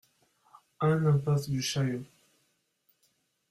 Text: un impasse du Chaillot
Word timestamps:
un 0.79 1.05
impasse 1.05 1.47
du 1.47 1.61
Chaillot 1.61 2.03